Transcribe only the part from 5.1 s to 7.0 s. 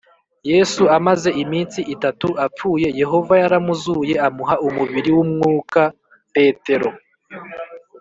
w umwuka petero